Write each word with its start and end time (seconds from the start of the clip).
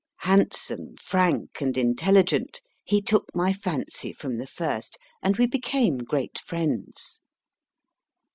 Handsome, 0.21 0.95
frank, 0.99 1.61
and 1.61 1.77
intelligent, 1.77 2.59
he 2.83 3.03
took 3.03 3.25
my 3.35 3.53
fancy 3.53 4.11
from 4.11 4.39
the 4.39 4.47
first, 4.47 4.97
and 5.21 5.37
we 5.37 5.45
became 5.45 5.99
great 5.99 6.39
friends. 6.39 7.21